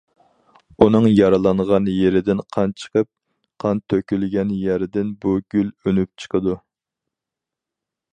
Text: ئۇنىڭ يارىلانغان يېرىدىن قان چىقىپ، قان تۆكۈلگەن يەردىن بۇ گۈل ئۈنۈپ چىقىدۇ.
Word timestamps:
ئۇنىڭ 0.83 1.03
يارىلانغان 1.09 1.89
يېرىدىن 1.95 2.41
قان 2.55 2.73
چىقىپ، 2.83 3.09
قان 3.65 3.81
تۆكۈلگەن 3.93 4.55
يەردىن 4.61 5.13
بۇ 5.27 5.35
گۈل 5.57 5.69
ئۈنۈپ 5.85 6.25
چىقىدۇ. 6.25 6.57